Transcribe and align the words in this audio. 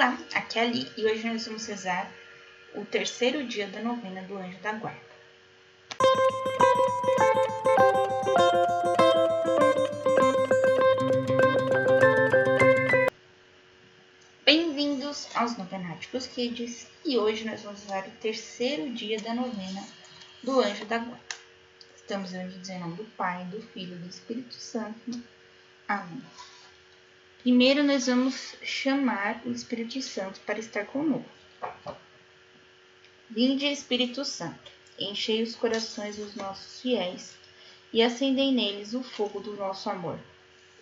Olá, 0.00 0.18
aqui 0.34 0.58
é 0.58 0.62
Ali 0.62 0.90
e 0.96 1.04
hoje 1.04 1.28
nós 1.28 1.44
vamos 1.44 1.66
rezar 1.66 2.10
o 2.74 2.86
terceiro 2.86 3.46
dia 3.46 3.66
da 3.66 3.82
novena 3.82 4.22
do 4.22 4.38
Anjo 4.38 4.58
da 4.60 4.72
Guarda. 4.72 4.98
Bem-vindos 14.42 15.28
aos 15.34 15.58
Novenáticos 15.58 16.26
Kids 16.28 16.88
e 17.04 17.18
hoje 17.18 17.44
nós 17.44 17.60
vamos 17.60 17.82
rezar 17.82 18.08
o 18.08 18.10
terceiro 18.22 18.90
dia 18.94 19.20
da 19.20 19.34
novena 19.34 19.86
do 20.42 20.60
Anjo 20.60 20.86
da 20.86 20.96
Guarda. 20.96 21.36
Estamos 21.94 22.30
dizendo 22.30 22.70
em 22.70 22.80
nome 22.80 22.96
do 22.96 23.04
Pai, 23.18 23.44
do 23.44 23.60
Filho 23.60 23.96
e 23.96 23.98
do 23.98 24.08
Espírito 24.08 24.54
Santo. 24.54 25.22
Amém. 25.86 26.22
Primeiro, 27.42 27.82
nós 27.82 28.06
vamos 28.06 28.54
chamar 28.62 29.40
o 29.46 29.50
Espírito 29.50 30.02
Santo 30.02 30.38
para 30.40 30.58
estar 30.58 30.84
conosco. 30.84 31.26
Vinde, 33.30 33.64
Espírito 33.64 34.26
Santo, 34.26 34.70
enchei 34.98 35.42
os 35.42 35.54
corações 35.54 36.16
dos 36.16 36.34
nossos 36.34 36.82
fiéis 36.82 37.34
e 37.94 38.02
acendei 38.02 38.52
neles 38.52 38.92
o 38.92 39.02
fogo 39.02 39.40
do 39.40 39.56
nosso 39.56 39.88
amor. 39.88 40.20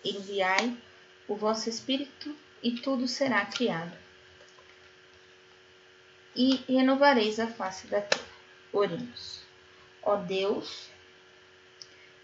Enviai 0.03 0.75
o 1.29 1.35
vosso 1.35 1.69
Espírito 1.69 2.35
e 2.61 2.71
tudo 2.71 3.07
será 3.07 3.45
criado. 3.45 3.97
E 6.35 6.55
renovareis 6.67 7.39
a 7.39 7.47
face 7.47 7.87
da 7.87 8.01
terra. 8.01 8.25
Oremos. 8.73 9.43
Ó 10.03 10.17
Deus, 10.17 10.89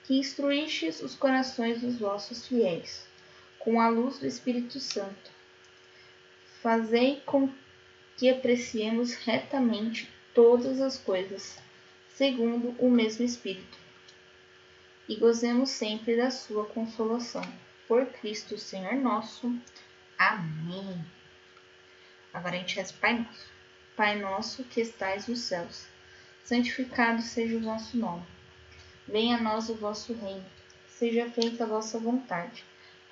que 0.03 0.19
instruístes 0.19 1.01
os 1.01 1.15
corações 1.15 1.79
dos 1.79 1.97
vossos 1.97 2.45
fiéis 2.45 3.14
com 3.65 3.81
a 3.81 3.89
luz 3.89 4.19
do 4.19 4.27
Espírito 4.27 4.79
Santo. 4.79 5.31
Fazei 6.61 7.23
com 7.25 7.49
que 8.15 8.29
apreciemos 8.29 9.15
retamente 9.15 10.07
todas 10.35 10.79
as 10.79 10.99
coisas, 10.99 11.57
segundo 12.07 12.75
o 12.77 12.91
mesmo 12.91 13.25
Espírito, 13.25 13.77
e 15.09 15.15
gozemos 15.15 15.71
sempre 15.71 16.15
da 16.15 16.29
sua 16.29 16.65
consolação. 16.65 17.41
Por 17.87 18.05
Cristo, 18.05 18.55
Senhor 18.55 18.93
nosso. 18.93 19.51
Amém. 20.17 21.03
Agora 22.31 22.55
a 22.55 22.59
gente 22.59 22.75
reza 22.75 22.93
Pai 23.01 23.17
Nosso. 23.17 23.55
Pai 23.95 24.19
nosso 24.19 24.63
que 24.65 24.81
estais 24.81 25.27
nos 25.27 25.39
céus, 25.39 25.87
santificado 26.43 27.21
seja 27.21 27.55
o 27.55 27.61
vosso 27.61 27.97
nome. 27.97 28.25
Venha 29.07 29.37
a 29.37 29.41
nós 29.41 29.69
o 29.69 29.75
vosso 29.75 30.13
reino. 30.13 30.45
Seja 30.87 31.29
feita 31.29 31.63
a 31.63 31.67
vossa 31.67 31.97
vontade 31.97 32.63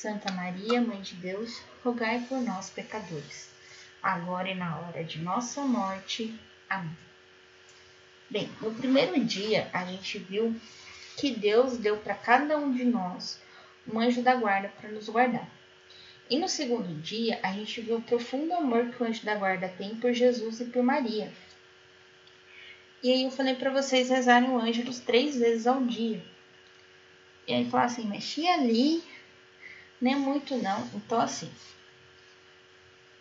Santa 0.00 0.30
Maria, 0.30 0.80
Mãe 0.80 1.00
de 1.00 1.16
Deus, 1.16 1.60
rogai 1.82 2.24
por 2.28 2.40
nós, 2.40 2.70
pecadores, 2.70 3.50
agora 4.00 4.48
e 4.48 4.54
na 4.54 4.78
hora 4.78 5.02
de 5.02 5.18
nossa 5.18 5.62
morte. 5.62 6.38
Amém. 6.70 6.96
Bem, 8.30 8.48
no 8.60 8.72
primeiro 8.72 9.18
dia 9.24 9.68
a 9.72 9.84
gente 9.84 10.20
viu 10.20 10.54
que 11.16 11.32
Deus 11.32 11.78
deu 11.78 11.96
para 11.96 12.14
cada 12.14 12.56
um 12.56 12.72
de 12.72 12.84
nós 12.84 13.40
um 13.92 13.98
anjo 13.98 14.22
da 14.22 14.36
guarda 14.36 14.68
para 14.80 14.88
nos 14.88 15.08
guardar. 15.08 15.48
E 16.30 16.38
no 16.38 16.48
segundo 16.48 17.02
dia 17.02 17.40
a 17.42 17.52
gente 17.52 17.80
viu 17.80 17.96
o 17.96 18.02
profundo 18.02 18.54
amor 18.54 18.90
que 18.90 19.02
o 19.02 19.06
anjo 19.06 19.24
da 19.24 19.34
guarda 19.34 19.68
tem 19.68 19.96
por 19.96 20.12
Jesus 20.12 20.60
e 20.60 20.66
por 20.66 20.84
Maria. 20.84 21.32
E 23.02 23.12
aí 23.12 23.24
eu 23.24 23.32
falei 23.32 23.56
para 23.56 23.72
vocês 23.72 24.10
rezarem 24.10 24.48
o 24.48 24.60
anjo 24.60 24.84
três 25.00 25.36
vezes 25.40 25.66
ao 25.66 25.82
dia. 25.82 26.24
E 27.48 27.52
aí 27.52 27.68
falar 27.68 27.86
assim, 27.86 28.06
mexi 28.06 28.46
ali, 28.46 29.02
nem 30.00 30.16
muito 30.16 30.56
não. 30.56 30.86
Então, 30.94 31.20
assim, 31.20 31.50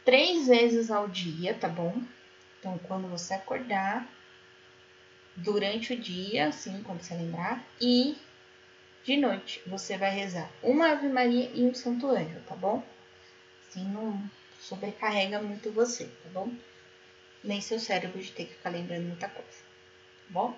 três 0.06 0.48
vezes 0.48 0.90
ao 0.90 1.08
dia, 1.08 1.54
tá 1.54 1.68
bom? 1.68 2.02
Então, 2.60 2.78
quando 2.88 3.08
você 3.08 3.34
acordar, 3.34 4.08
durante 5.36 5.94
o 5.94 6.00
dia, 6.00 6.48
assim, 6.48 6.82
quando 6.84 7.02
você 7.02 7.14
lembrar, 7.14 7.64
e 7.80 8.18
de 9.04 9.16
noite 9.16 9.62
você 9.66 9.98
vai 9.98 10.10
rezar 10.10 10.50
uma 10.62 10.92
Ave 10.92 11.08
Maria 11.08 11.50
e 11.54 11.64
um 11.64 11.74
Santo 11.74 12.08
Anjo, 12.08 12.42
tá 12.48 12.56
bom? 12.56 12.84
Assim 13.62 13.86
não 13.86 14.22
sobrecarrega 14.60 15.42
muito 15.42 15.72
você, 15.72 16.06
tá 16.24 16.30
bom? 16.34 16.52
Nem 17.44 17.62
seu 17.62 17.80
cérebro 17.80 18.22
de 18.22 18.32
ter 18.32 18.46
que 18.46 18.56
ficar 18.56 18.72
lembrando 18.72 19.08
muita 19.08 19.30
coisa, 19.30 19.50
tá 19.50 20.30
bom? 20.30 20.58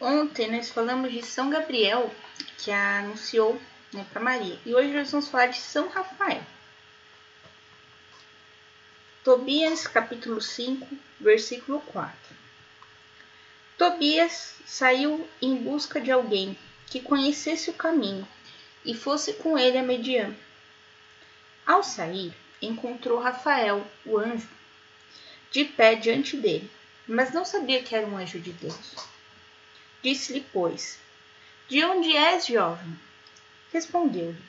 Ontem 0.00 0.48
nós 0.50 0.70
falamos 0.70 1.10
de 1.10 1.24
São 1.24 1.50
Gabriel, 1.50 2.14
que 2.58 2.70
anunciou 2.70 3.60
né, 3.92 4.06
para 4.12 4.22
Maria. 4.22 4.56
E 4.64 4.72
hoje 4.72 4.92
nós 4.92 5.10
vamos 5.10 5.28
falar 5.28 5.46
de 5.46 5.58
São 5.58 5.88
Rafael. 5.88 6.42
Tobias, 9.24 9.88
capítulo 9.88 10.40
5, 10.40 10.86
versículo 11.20 11.80
4. 11.80 12.14
Tobias 13.76 14.54
saiu 14.64 15.28
em 15.42 15.56
busca 15.56 16.00
de 16.00 16.12
alguém 16.12 16.56
que 16.86 17.00
conhecesse 17.00 17.68
o 17.68 17.74
caminho 17.74 18.26
e 18.84 18.94
fosse 18.94 19.34
com 19.34 19.58
ele 19.58 19.78
a 19.78 19.82
Mediã. 19.82 20.32
Ao 21.66 21.82
sair, 21.82 22.32
encontrou 22.62 23.18
Rafael, 23.18 23.84
o 24.06 24.16
anjo, 24.16 24.48
de 25.50 25.64
pé 25.64 25.96
diante 25.96 26.36
dele, 26.36 26.70
mas 27.06 27.32
não 27.32 27.44
sabia 27.44 27.82
que 27.82 27.96
era 27.96 28.06
um 28.06 28.16
anjo 28.16 28.38
de 28.38 28.52
Deus. 28.52 29.07
Disse-lhe, 30.02 30.46
pois, 30.52 30.98
De 31.68 31.84
onde 31.84 32.16
és, 32.16 32.46
jovem? 32.46 32.98
Respondeu-lhe, 33.72 34.40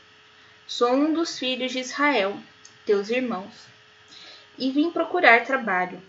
Sou 0.67 0.93
um 0.93 1.11
dos 1.11 1.39
filhos 1.39 1.71
de 1.71 1.79
Israel, 1.79 2.37
teus 2.85 3.09
irmãos, 3.09 3.65
e 4.57 4.71
vim 4.71 4.91
procurar 4.91 5.45
trabalho. 5.45 6.01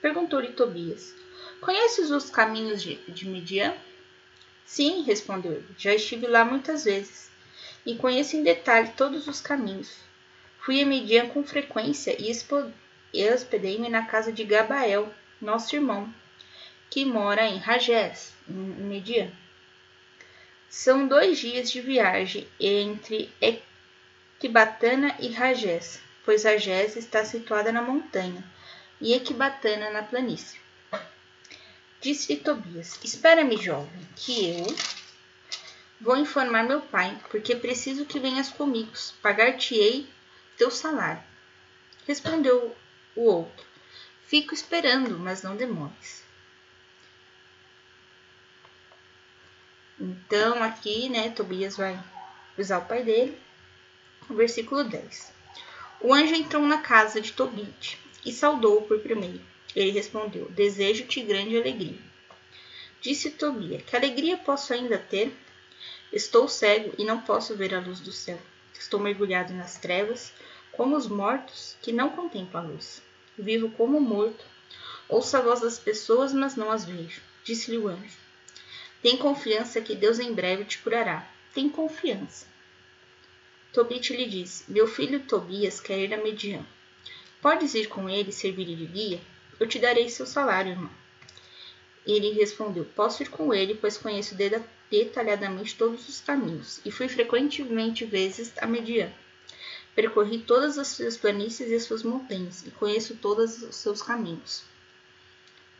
Perguntou-lhe 0.00 0.52
Tobias, 0.52 1.14
Conheces 1.60 2.10
os 2.10 2.28
caminhos 2.28 2.82
de, 2.82 2.96
de 3.08 3.28
Midian? 3.28 3.72
Sim, 4.66 5.02
respondeu 5.02 5.52
ele, 5.52 5.68
já 5.78 5.94
estive 5.94 6.26
lá 6.26 6.44
muitas 6.44 6.84
vezes, 6.84 7.30
e 7.86 7.94
conheço 7.94 8.36
em 8.36 8.42
detalhe 8.42 8.90
todos 8.96 9.28
os 9.28 9.40
caminhos. 9.40 9.94
Fui 10.58 10.82
a 10.82 10.86
Midian 10.86 11.28
com 11.28 11.44
frequência 11.44 12.16
e 12.18 13.28
hospedei-me 13.30 13.88
na 13.88 14.06
casa 14.06 14.32
de 14.32 14.42
Gabael, 14.42 15.12
nosso 15.40 15.76
irmão, 15.76 16.12
que 16.92 17.06
mora 17.06 17.46
em 17.46 17.56
Ragés, 17.56 18.34
em 18.46 18.52
Median. 18.52 19.30
São 20.68 21.08
dois 21.08 21.38
dias 21.38 21.70
de 21.70 21.80
viagem 21.80 22.46
entre 22.60 23.32
Equibatana 23.40 25.16
e 25.18 25.28
Ragés, 25.28 26.02
pois 26.22 26.44
Ragés 26.44 26.94
está 26.94 27.24
situada 27.24 27.72
na 27.72 27.80
montanha 27.80 28.44
e 29.00 29.14
Equibatana 29.14 29.88
na 29.88 30.02
planície. 30.02 30.60
Disse-lhe 31.98 32.40
Tobias: 32.40 33.00
Espera-me, 33.02 33.56
jovem, 33.56 34.06
que 34.14 34.58
eu 34.58 34.66
vou 35.98 36.18
informar 36.18 36.62
meu 36.62 36.82
pai, 36.82 37.18
porque 37.30 37.56
preciso 37.56 38.04
que 38.04 38.20
venhas 38.20 38.50
comigo. 38.50 38.92
Pagar-te-ei 39.22 40.06
teu 40.58 40.70
salário. 40.70 41.22
Respondeu 42.06 42.76
o 43.16 43.22
outro: 43.22 43.66
Fico 44.26 44.52
esperando, 44.52 45.18
mas 45.18 45.42
não 45.42 45.56
demores. 45.56 46.22
Então, 50.04 50.60
aqui, 50.60 51.08
né, 51.08 51.30
Tobias 51.30 51.76
vai 51.76 51.96
usar 52.58 52.78
o 52.78 52.86
pai 52.86 53.04
dele. 53.04 53.38
Versículo 54.28 54.82
10. 54.82 55.32
O 56.00 56.12
anjo 56.12 56.34
entrou 56.34 56.66
na 56.66 56.78
casa 56.78 57.20
de 57.20 57.32
Tobit 57.32 58.00
e 58.26 58.32
saudou-o 58.32 58.82
por 58.82 58.98
primeiro. 58.98 59.40
Ele 59.76 59.92
respondeu: 59.92 60.50
Desejo-te 60.50 61.22
grande 61.22 61.56
alegria. 61.56 62.00
Disse 63.00 63.30
Tobia: 63.30 63.78
Que 63.78 63.94
alegria 63.94 64.36
posso 64.36 64.74
ainda 64.74 64.98
ter? 64.98 65.32
Estou 66.12 66.48
cego 66.48 66.92
e 66.98 67.04
não 67.04 67.20
posso 67.20 67.56
ver 67.56 67.72
a 67.72 67.78
luz 67.78 68.00
do 68.00 68.10
céu. 68.10 68.40
Estou 68.74 68.98
mergulhado 68.98 69.54
nas 69.54 69.78
trevas, 69.78 70.32
como 70.72 70.96
os 70.96 71.06
mortos 71.06 71.76
que 71.80 71.92
não 71.92 72.10
contemplam 72.10 72.64
a 72.64 72.66
luz. 72.66 73.00
Vivo 73.38 73.70
como 73.70 74.00
morto. 74.00 74.44
Ouço 75.08 75.36
a 75.36 75.40
voz 75.40 75.60
das 75.60 75.78
pessoas, 75.78 76.32
mas 76.32 76.56
não 76.56 76.72
as 76.72 76.84
vejo. 76.84 77.22
Disse-lhe 77.44 77.78
o 77.78 77.86
anjo: 77.86 78.18
tem 79.02 79.16
confiança 79.16 79.80
que 79.80 79.96
Deus 79.96 80.20
em 80.20 80.32
breve 80.32 80.64
te 80.64 80.78
curará. 80.78 81.28
Tem 81.52 81.68
confiança. 81.68 82.46
Tobit 83.72 84.14
lhe 84.16 84.26
disse: 84.26 84.70
Meu 84.70 84.86
filho 84.86 85.20
Tobias 85.20 85.80
quer 85.80 85.98
ir 85.98 86.14
a 86.14 86.18
Median. 86.18 86.64
Podes 87.40 87.74
ir 87.74 87.88
com 87.88 88.08
ele 88.08 88.30
e 88.30 88.32
servir 88.32 88.76
de 88.76 88.86
guia? 88.86 89.20
Eu 89.58 89.66
te 89.66 89.80
darei 89.80 90.08
seu 90.08 90.24
salário, 90.24 90.70
irmão. 90.70 90.90
Ele 92.06 92.30
respondeu: 92.30 92.84
Posso 92.84 93.24
ir 93.24 93.28
com 93.28 93.52
ele, 93.52 93.74
pois 93.74 93.98
conheço 93.98 94.36
detalhadamente 94.88 95.74
todos 95.74 96.08
os 96.08 96.20
caminhos, 96.20 96.80
e 96.84 96.90
fui 96.92 97.08
frequentemente 97.08 98.04
vezes 98.04 98.52
a 98.58 98.66
Median. 98.68 99.10
Percorri 99.96 100.38
todas 100.38 100.78
as 100.78 100.88
suas 100.88 101.16
planícies 101.16 101.70
e 101.70 101.74
as 101.74 101.82
suas 101.82 102.04
montanhas, 102.04 102.64
e 102.64 102.70
conheço 102.70 103.16
todos 103.16 103.62
os 103.62 103.74
seus 103.74 104.00
caminhos. 104.00 104.62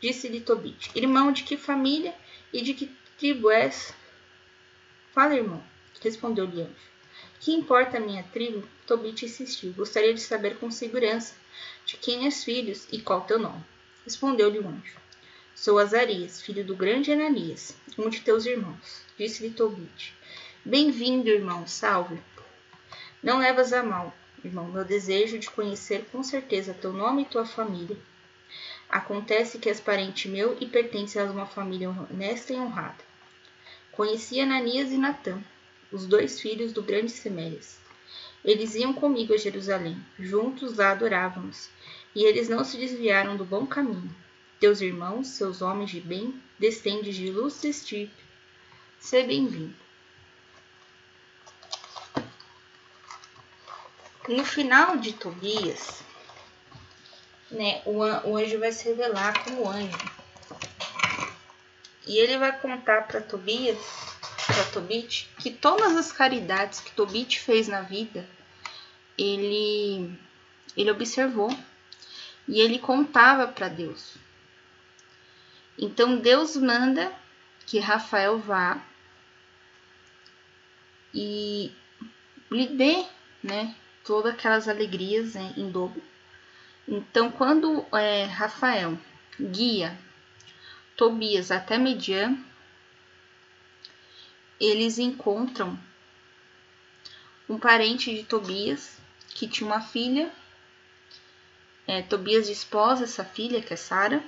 Disse-lhe 0.00 0.40
Tobit: 0.40 0.90
Irmão, 0.96 1.30
de 1.30 1.44
que 1.44 1.56
família 1.56 2.12
e 2.52 2.60
de 2.60 2.74
que 2.74 2.90
tribo 3.18 3.50
és? 3.50 3.94
Fala, 5.12 5.34
irmão, 5.34 5.62
respondeu-lhe 6.00 6.62
anjo. 6.62 6.92
Que 7.40 7.52
importa 7.52 7.96
a 7.96 8.00
minha 8.00 8.22
tribo? 8.24 8.66
Tobit 8.86 9.24
insistiu. 9.24 9.72
Gostaria 9.72 10.14
de 10.14 10.20
saber 10.20 10.58
com 10.58 10.70
segurança 10.70 11.34
de 11.84 11.96
quem 11.96 12.24
és 12.24 12.44
filhos 12.44 12.86
e 12.92 13.00
qual 13.00 13.22
teu 13.22 13.38
nome. 13.38 13.64
Respondeu-lhe 14.04 14.58
o 14.58 14.68
anjo. 14.68 14.96
Sou 15.54 15.78
Azarias, 15.78 16.40
filho 16.40 16.64
do 16.64 16.74
grande 16.74 17.12
Ananias, 17.12 17.76
um 17.98 18.08
de 18.08 18.20
teus 18.20 18.46
irmãos. 18.46 19.02
Disse-lhe 19.18 19.50
Tobit. 19.50 20.14
Bem-vindo, 20.64 21.28
irmão, 21.28 21.66
salve. 21.66 22.20
Não 23.22 23.38
levas 23.38 23.72
a 23.72 23.82
mal, 23.82 24.12
irmão, 24.44 24.66
meu 24.66 24.84
desejo 24.84 25.38
de 25.38 25.50
conhecer 25.50 26.04
com 26.10 26.22
certeza 26.22 26.74
teu 26.74 26.92
nome 26.92 27.22
e 27.22 27.26
tua 27.26 27.44
família. 27.44 27.96
Acontece 28.92 29.58
que 29.58 29.70
és 29.70 29.80
parente 29.80 30.28
meu 30.28 30.54
e 30.60 30.66
pertences 30.66 31.16
a 31.16 31.24
uma 31.24 31.46
família 31.46 31.88
honesta 31.88 32.52
e 32.52 32.56
honrada. 32.56 33.02
Conheci 33.90 34.38
Ananias 34.38 34.90
e 34.90 34.98
Natã, 34.98 35.42
os 35.90 36.04
dois 36.04 36.38
filhos 36.38 36.74
do 36.74 36.82
grande 36.82 37.10
Semeres. 37.10 37.80
Eles 38.44 38.74
iam 38.74 38.92
comigo 38.92 39.32
a 39.32 39.38
Jerusalém, 39.38 39.96
juntos 40.18 40.76
lá 40.76 40.90
adorávamos, 40.90 41.70
e 42.14 42.24
eles 42.24 42.50
não 42.50 42.64
se 42.64 42.76
desviaram 42.76 43.34
do 43.34 43.46
bom 43.46 43.66
caminho. 43.66 44.14
Teus 44.60 44.82
irmãos, 44.82 45.28
seus 45.28 45.62
homens 45.62 45.88
de 45.88 46.00
bem, 46.02 46.38
descendem 46.58 47.10
de 47.10 47.24
ilustre 47.24 47.70
estirpe. 47.70 48.22
Seja 49.00 49.26
bem-vindo. 49.26 49.74
No 54.28 54.44
final 54.44 54.98
de 54.98 55.14
Tobias, 55.14 56.04
né, 57.52 57.82
o, 57.84 57.98
o 57.98 58.36
anjo 58.36 58.58
vai 58.58 58.72
se 58.72 58.88
revelar 58.88 59.44
como 59.44 59.68
anjo. 59.68 59.98
E 62.06 62.18
ele 62.18 62.36
vai 62.38 62.58
contar 62.58 63.06
para 63.06 63.20
Tobias, 63.20 63.78
para 64.46 64.64
Tobit, 64.72 65.28
que 65.38 65.50
todas 65.50 65.96
as 65.96 66.10
caridades 66.10 66.80
que 66.80 66.90
Tobit 66.92 67.38
fez 67.38 67.68
na 67.68 67.82
vida, 67.82 68.28
ele 69.16 70.18
ele 70.76 70.90
observou 70.90 71.54
e 72.48 72.60
ele 72.60 72.78
contava 72.78 73.46
para 73.46 73.68
Deus. 73.68 74.16
Então 75.78 76.16
Deus 76.16 76.56
manda 76.56 77.12
que 77.66 77.78
Rafael 77.78 78.38
vá 78.38 78.82
e 81.14 81.70
lhe 82.50 82.66
dê, 82.68 83.04
né, 83.42 83.74
todas 84.04 84.32
aquelas 84.34 84.66
alegrias 84.66 85.34
né, 85.34 85.54
em 85.56 85.70
dobro. 85.70 86.02
Então, 86.86 87.30
quando 87.30 87.84
é, 87.92 88.24
Rafael 88.24 88.98
guia 89.40 89.96
Tobias 90.96 91.50
até 91.50 91.78
Median, 91.78 92.36
eles 94.60 94.98
encontram 94.98 95.78
um 97.48 97.58
parente 97.58 98.14
de 98.14 98.24
Tobias 98.24 98.98
que 99.28 99.48
tinha 99.48 99.66
uma 99.66 99.80
filha. 99.80 100.30
É, 101.86 102.02
Tobias 102.02 102.48
esposa 102.48 103.04
essa 103.04 103.24
filha, 103.24 103.60
que 103.60 103.74
é 103.74 103.76
Sara 103.76 104.22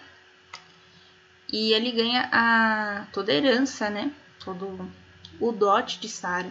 e 1.52 1.72
ele 1.72 1.92
ganha 1.92 2.28
a 2.32 3.06
toda 3.12 3.30
a 3.30 3.34
herança, 3.36 3.88
né? 3.88 4.12
Todo 4.44 4.90
o 5.38 5.52
dote 5.52 6.00
de 6.00 6.08
Sara. 6.08 6.50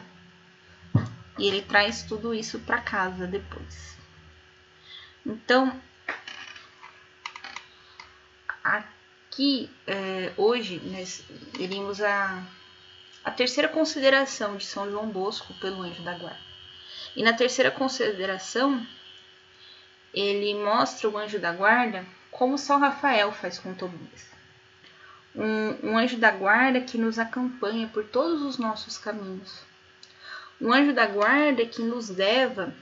E 1.38 1.46
ele 1.46 1.62
traz 1.62 2.04
tudo 2.04 2.34
isso 2.34 2.60
para 2.60 2.80
casa 2.80 3.28
depois. 3.28 3.98
Então, 5.26 5.78
aqui 8.64 9.70
é, 9.86 10.32
hoje 10.38 10.82
nós 10.86 11.24
iremos 11.60 12.02
a, 12.02 12.44
a 13.24 13.32
terceira 13.32 13.68
consideração 13.68 14.58
de 14.58 14.66
São 14.66 14.90
João 14.90 15.08
Bosco 15.08 15.54
pelo 15.56 15.82
anjo 15.82 16.02
da 16.04 16.18
guarda. 16.18 16.54
E 17.16 17.24
na 17.24 17.34
terceira 17.34 17.70
consideração, 17.70 18.86
ele 20.14 20.56
mostra 20.56 21.10
o 21.10 21.18
anjo 21.18 21.40
da 21.40 21.52
guarda 21.52 22.06
como 22.32 22.58
São 22.58 22.80
Rafael 22.80 23.32
faz 23.32 23.60
com 23.60 23.74
Tobias 23.74 24.34
um, 25.36 25.92
um 25.92 25.98
anjo 25.98 26.18
da 26.18 26.32
guarda 26.32 26.82
que 26.82 26.98
nos 26.98 27.18
acompanha 27.18 27.88
por 27.88 28.06
todos 28.06 28.42
os 28.42 28.58
nossos 28.58 28.98
caminhos. 28.98 29.60
Um 30.62 30.72
anjo 30.72 30.94
da 30.94 31.06
guarda 31.08 31.66
que 31.66 31.82
nos 31.82 32.10
leva 32.10 32.74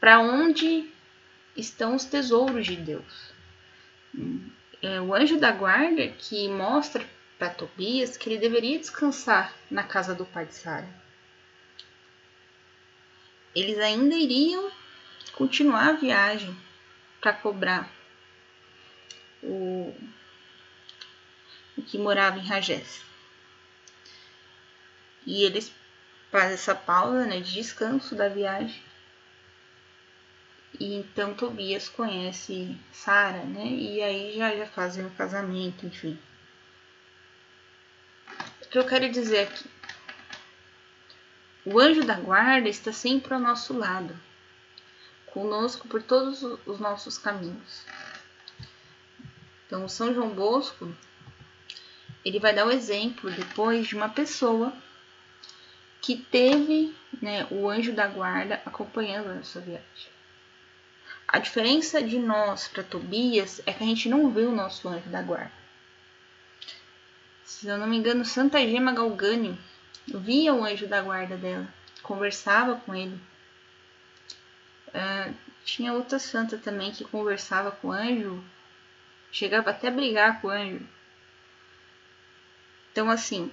para 0.00 0.18
onde 0.18 0.90
estão 1.56 1.94
os 1.94 2.04
tesouros 2.04 2.66
de 2.66 2.76
Deus. 2.76 3.29
É 4.82 5.00
o 5.00 5.14
anjo 5.14 5.38
da 5.38 5.52
guarda 5.52 6.08
que 6.08 6.48
mostra 6.48 7.06
para 7.38 7.50
Tobias 7.50 8.16
que 8.16 8.28
ele 8.28 8.38
deveria 8.38 8.78
descansar 8.78 9.54
na 9.70 9.82
casa 9.82 10.14
do 10.14 10.26
pai 10.26 10.46
de 10.46 10.54
Sara. 10.54 10.88
Eles 13.54 13.78
ainda 13.78 14.14
iriam 14.14 14.70
continuar 15.32 15.88
a 15.88 15.92
viagem 15.92 16.56
para 17.20 17.32
cobrar 17.32 17.90
o 19.42 19.94
que 21.86 21.98
morava 21.98 22.38
em 22.38 22.46
Ragés. 22.46 23.02
E 25.26 25.44
eles 25.44 25.72
fazem 26.30 26.54
essa 26.54 26.74
pausa 26.74 27.26
né, 27.26 27.40
de 27.40 27.52
descanso 27.52 28.14
da 28.14 28.28
viagem. 28.28 28.82
E 30.78 30.94
então 30.94 31.34
Tobias 31.34 31.88
conhece 31.88 32.76
Sara, 32.92 33.44
né? 33.44 33.66
E 33.66 34.02
aí 34.02 34.36
já, 34.36 34.56
já 34.56 34.66
fazem 34.66 35.04
o 35.04 35.10
casamento, 35.10 35.86
enfim. 35.86 36.18
O 38.62 38.68
que 38.68 38.78
eu 38.78 38.86
quero 38.86 39.10
dizer 39.10 39.48
aqui? 39.48 39.68
O 41.64 41.78
anjo 41.78 42.04
da 42.04 42.14
guarda 42.14 42.68
está 42.68 42.92
sempre 42.92 43.34
ao 43.34 43.40
nosso 43.40 43.76
lado, 43.76 44.18
conosco 45.26 45.88
por 45.88 46.02
todos 46.02 46.42
os 46.42 46.78
nossos 46.78 47.18
caminhos. 47.18 47.84
Então, 49.66 49.88
São 49.88 50.14
João 50.14 50.30
Bosco 50.30 50.94
ele 52.24 52.38
vai 52.38 52.54
dar 52.54 52.66
o 52.66 52.70
exemplo 52.70 53.30
depois 53.30 53.86
de 53.86 53.94
uma 53.94 54.08
pessoa 54.08 54.72
que 56.00 56.16
teve 56.16 56.94
né, 57.20 57.46
o 57.50 57.68
anjo 57.68 57.92
da 57.92 58.06
guarda 58.06 58.60
acompanhando 58.64 59.38
a 59.38 59.42
sua 59.42 59.60
viagem. 59.62 60.19
A 61.32 61.38
diferença 61.38 62.02
de 62.02 62.18
nós 62.18 62.66
para 62.66 62.82
Tobias 62.82 63.62
é 63.64 63.72
que 63.72 63.84
a 63.84 63.86
gente 63.86 64.08
não 64.08 64.32
vê 64.32 64.42
o 64.42 64.50
nosso 64.50 64.88
anjo 64.88 65.08
da 65.10 65.22
guarda. 65.22 65.52
Se 67.44 67.68
eu 67.68 67.78
não 67.78 67.86
me 67.86 67.96
engano, 67.96 68.24
Santa 68.24 68.58
Gema 68.58 68.92
Galgani 68.92 69.56
via 70.08 70.52
o 70.52 70.64
anjo 70.64 70.88
da 70.88 71.00
guarda 71.00 71.36
dela, 71.36 71.72
conversava 72.02 72.74
com 72.80 72.92
ele. 72.96 73.14
Uh, 74.88 75.32
tinha 75.64 75.92
outra 75.92 76.18
santa 76.18 76.58
também 76.58 76.90
que 76.90 77.04
conversava 77.04 77.70
com 77.70 77.88
o 77.88 77.92
anjo, 77.92 78.42
chegava 79.30 79.70
até 79.70 79.86
a 79.86 79.92
brigar 79.92 80.40
com 80.40 80.48
o 80.48 80.50
anjo. 80.50 80.84
Então, 82.90 83.08
assim, 83.08 83.52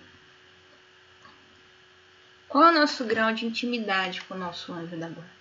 qual 2.48 2.63
é 2.63 2.72
o 2.72 2.79
nosso 2.79 3.05
grau 3.05 3.31
de 3.34 3.46
intimidade 3.46 4.24
com 4.24 4.34
o 4.34 4.38
nosso 4.39 4.74
anjo 4.74 4.98
da 4.98 5.10
guarda? 5.10 5.37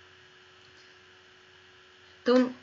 Então, 2.27 2.53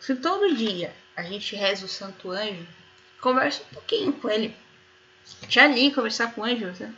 se 0.00 0.16
todo 0.16 0.56
dia 0.56 0.92
a 1.14 1.22
gente 1.22 1.54
reza 1.54 1.86
o 1.86 1.88
santo 1.88 2.32
anjo, 2.32 2.66
conversa 3.20 3.62
um 3.62 3.74
pouquinho 3.74 4.12
com 4.14 4.28
ele. 4.28 4.56
Já 5.48 5.66
ali 5.66 5.94
conversar 5.94 6.34
com 6.34 6.40
o 6.40 6.44
anjo, 6.44 6.66
você 6.66 6.90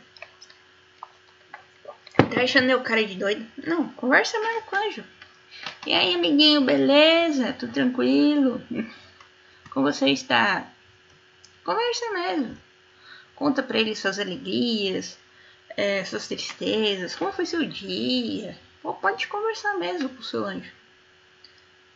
tá 2.33 2.41
achando 2.41 2.71
eu 2.71 2.81
cara 2.81 3.05
de 3.05 3.13
doido? 3.13 3.45
Não, 3.67 3.87
conversa 3.89 4.39
mais 4.39 4.65
com 4.65 4.75
o 4.75 4.79
anjo. 4.79 5.03
E 5.85 5.93
aí, 5.93 6.15
amiguinho, 6.15 6.61
beleza? 6.61 7.53
Tudo 7.53 7.71
tranquilo? 7.71 8.59
Como 9.69 9.85
você 9.85 10.09
está? 10.09 10.67
Conversa 11.63 12.13
mesmo. 12.13 12.57
Conta 13.35 13.61
para 13.61 13.77
ele 13.77 13.95
suas 13.95 14.17
alegrias, 14.17 15.19
é, 15.77 16.03
suas 16.03 16.27
tristezas, 16.27 17.15
como 17.15 17.31
foi 17.31 17.45
seu 17.45 17.63
dia. 17.63 18.57
Pode 18.81 19.27
conversar 19.27 19.77
mesmo 19.77 20.09
com 20.09 20.21
o 20.21 20.23
seu 20.23 20.45
anjo. 20.45 20.71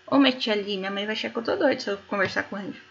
Ou 0.10 0.20
mete 0.20 0.50
ali, 0.50 0.76
minha 0.78 0.90
mãe 0.90 1.06
vai 1.06 1.14
achar 1.14 1.30
que 1.30 1.38
eu 1.38 1.44
tô 1.44 1.56
doido 1.56 1.82
se 1.82 1.90
eu 1.90 1.98
conversar 2.08 2.44
com 2.44 2.56
o 2.56 2.60
anjo. 2.60 2.82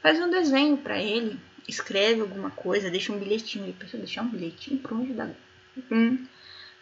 Faz 0.00 0.18
um 0.18 0.30
desenho 0.30 0.78
para 0.78 0.98
ele, 0.98 1.38
escreve 1.68 2.22
alguma 2.22 2.50
coisa, 2.50 2.90
deixa 2.90 3.12
um 3.12 3.18
bilhetinho. 3.18 3.64
Ele 3.64 3.76
pensa, 3.78 3.98
deixar 3.98 4.22
um 4.22 4.28
bilhetinho 4.28 4.78
pro 4.78 4.96
anjo 4.96 5.12
da. 5.12 5.28
Hum. 5.90 6.26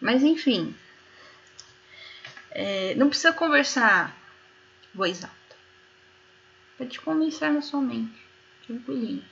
Mas 0.01 0.23
enfim. 0.23 0.75
É, 2.51 2.95
não 2.95 3.09
precisa 3.09 3.33
conversar 3.33 4.17
voz 4.95 5.25
alta. 5.25 5.35
Pode 6.79 7.01
conversar 7.01 7.53
na 7.53 7.63
sua 7.63 7.81
mente, 7.81 8.15
tranquilinho. 8.67 9.25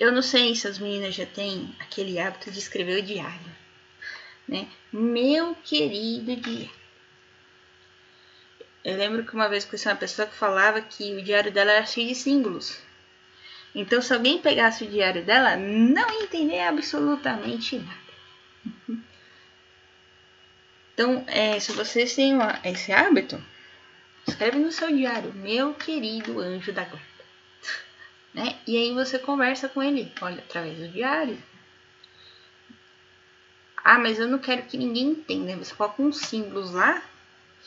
Eu 0.00 0.10
não 0.10 0.22
sei 0.22 0.56
se 0.56 0.66
as 0.66 0.78
meninas 0.78 1.14
já 1.14 1.24
têm 1.24 1.74
aquele 1.78 2.18
hábito 2.18 2.50
de 2.50 2.58
escrever 2.58 3.00
o 3.00 3.06
diário, 3.06 3.52
né? 4.48 4.68
Meu 4.92 5.54
querido 5.54 6.34
diário. 6.34 6.83
Eu 8.84 8.98
lembro 8.98 9.24
que 9.24 9.34
uma 9.34 9.48
vez 9.48 9.64
conheci 9.64 9.88
uma 9.88 9.96
pessoa 9.96 10.28
que 10.28 10.34
falava 10.34 10.78
que 10.82 11.14
o 11.14 11.22
diário 11.22 11.50
dela 11.50 11.72
era 11.72 11.86
cheio 11.86 12.08
de 12.08 12.14
símbolos. 12.14 12.78
Então, 13.74 14.02
se 14.02 14.12
alguém 14.12 14.38
pegasse 14.38 14.84
o 14.84 14.90
diário 14.90 15.24
dela, 15.24 15.56
não 15.56 16.08
ia 16.12 16.24
entender 16.24 16.60
absolutamente 16.60 17.78
nada. 17.78 18.04
Então, 20.96 21.24
é, 21.26 21.58
se 21.58 21.72
vocês 21.72 22.14
têm 22.14 22.34
uma, 22.34 22.60
esse 22.62 22.92
hábito, 22.92 23.42
escreve 24.28 24.60
no 24.60 24.70
seu 24.70 24.94
diário, 24.94 25.34
meu 25.34 25.74
querido 25.74 26.38
anjo 26.38 26.72
da 26.72 26.84
guarda. 26.84 27.04
Né? 28.32 28.56
E 28.64 28.76
aí 28.76 28.94
você 28.94 29.18
conversa 29.18 29.68
com 29.68 29.82
ele, 29.82 30.12
olha, 30.20 30.38
através 30.38 30.78
do 30.78 30.88
diário. 30.88 31.36
Ah, 33.76 33.98
mas 33.98 34.20
eu 34.20 34.28
não 34.28 34.38
quero 34.38 34.62
que 34.62 34.78
ninguém 34.78 35.08
entenda. 35.08 35.56
Você 35.56 35.74
coloca 35.74 36.00
uns 36.00 36.18
símbolos 36.18 36.70
lá 36.70 37.02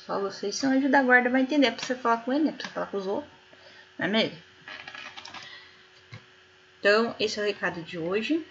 só 0.08 0.22
vocês 0.22 0.56
são 0.56 0.72
anjo 0.72 0.90
da 0.90 1.04
guarda 1.04 1.30
vai 1.30 1.42
entender. 1.42 1.68
É 1.68 1.72
pra 1.72 1.86
você 1.86 1.94
falar 1.94 2.24
com 2.24 2.32
ele, 2.32 2.48
é 2.48 2.52
pra 2.54 2.66
você 2.66 2.74
falar 2.74 2.86
com 2.88 2.98
os 2.98 3.06
outros. 3.06 3.32
Não 4.00 4.06
é 4.06 4.10
mesmo? 4.10 4.38
Então, 6.80 7.14
esse 7.20 7.38
é 7.38 7.44
o 7.44 7.46
recado 7.46 7.82
de 7.84 8.00
hoje. 8.00 8.48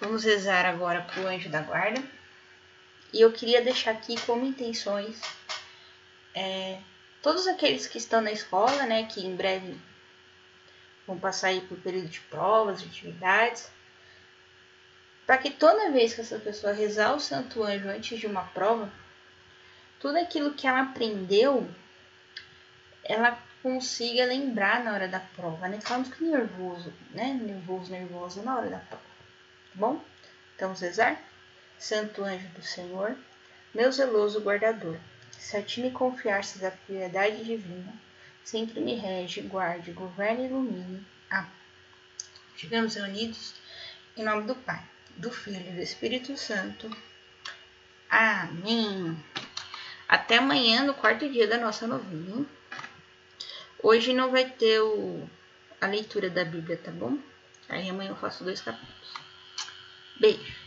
Vamos 0.00 0.24
rezar 0.24 0.66
agora 0.66 1.02
pro 1.02 1.28
anjo 1.28 1.48
da 1.48 1.62
guarda. 1.62 2.02
E 3.12 3.20
eu 3.20 3.30
queria 3.30 3.62
deixar 3.62 3.92
aqui 3.92 4.20
como 4.22 4.44
intenções 4.44 5.20
é, 6.34 6.80
todos 7.22 7.46
aqueles 7.46 7.86
que 7.86 7.98
estão 7.98 8.20
na 8.20 8.32
escola, 8.32 8.86
né, 8.86 9.04
que 9.04 9.24
em 9.24 9.36
breve 9.36 9.78
vão 11.06 11.18
passar 11.18 11.48
aí 11.48 11.60
por 11.60 11.78
período 11.78 12.08
de 12.08 12.20
provas, 12.20 12.80
de 12.80 12.88
atividades, 12.88 13.70
para 15.26 15.38
que 15.38 15.50
toda 15.50 15.92
vez 15.92 16.14
que 16.14 16.20
essa 16.22 16.38
pessoa 16.38 16.72
rezar 16.72 17.14
o 17.14 17.20
Santo 17.20 17.62
Anjo 17.62 17.88
antes 17.88 18.18
de 18.18 18.26
uma 18.26 18.42
prova, 18.42 18.90
tudo 20.00 20.16
aquilo 20.18 20.54
que 20.54 20.66
ela 20.66 20.80
aprendeu, 20.80 21.70
ela 23.04 23.38
consiga 23.62 24.24
lembrar 24.24 24.82
na 24.82 24.94
hora 24.94 25.06
da 25.06 25.20
prova, 25.20 25.68
né? 25.68 25.78
Não 25.88 26.04
fica 26.04 26.24
nervoso, 26.24 26.92
né? 27.10 27.34
Nervoso, 27.34 27.92
nervosa 27.92 28.42
na 28.42 28.56
hora 28.56 28.70
da 28.70 28.78
prova. 28.78 29.04
Tá 29.04 29.74
bom? 29.74 30.04
Então, 30.56 30.74
Cesar, 30.74 31.20
Santo 31.78 32.24
Anjo 32.24 32.48
do 32.48 32.62
Senhor, 32.62 33.16
meu 33.74 33.92
zeloso 33.92 34.40
guardador, 34.40 34.98
se 35.30 35.56
a 35.56 35.62
ti 35.62 35.80
me 35.80 35.90
confiastes 35.90 36.64
a 36.64 36.70
piedade 36.70 37.44
divina, 37.44 37.92
sempre 38.42 38.80
me 38.80 38.94
rege, 38.94 39.42
guarde, 39.42 39.92
governe 39.92 40.44
e 40.44 40.46
ilumine. 40.46 41.06
Amém. 41.30 41.50
Estivemos 42.54 42.94
reunidos 42.94 43.54
em 44.16 44.22
nome 44.22 44.46
do 44.46 44.54
Pai, 44.54 44.82
do 45.16 45.30
Filho 45.30 45.60
e 45.60 45.72
do 45.72 45.80
Espírito 45.80 46.36
Santo. 46.36 46.90
Amém. 48.10 49.16
Até 50.10 50.38
amanhã, 50.38 50.82
no 50.82 50.92
quarto 50.92 51.28
dia 51.28 51.46
da 51.46 51.56
nossa 51.56 51.86
novena. 51.86 52.44
Hoje 53.80 54.12
não 54.12 54.32
vai 54.32 54.44
ter 54.44 54.80
o, 54.80 55.24
a 55.80 55.86
leitura 55.86 56.28
da 56.28 56.44
Bíblia, 56.44 56.76
tá 56.76 56.90
bom? 56.90 57.16
Aí 57.68 57.88
amanhã 57.88 58.10
eu 58.10 58.16
faço 58.16 58.42
dois 58.42 58.60
capítulos. 58.60 59.14
Beijo. 60.18 60.59